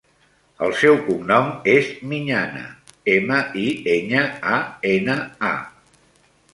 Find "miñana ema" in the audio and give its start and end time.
2.13-3.39